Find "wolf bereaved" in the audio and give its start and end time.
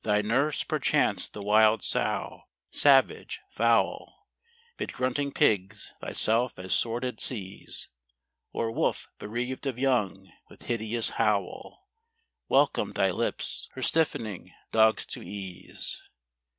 8.72-9.66